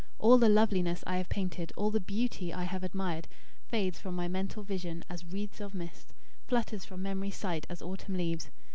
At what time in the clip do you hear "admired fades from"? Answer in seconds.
2.83-4.15